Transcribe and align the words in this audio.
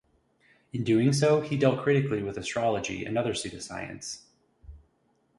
In 0.73 0.83
doing 0.83 1.13
so 1.13 1.41
he 1.41 1.55
dealt 1.55 1.83
critically 1.83 2.23
with 2.23 2.35
astrology 2.35 3.05
and 3.05 3.19
other 3.19 3.33
pseudoscience. 3.33 4.21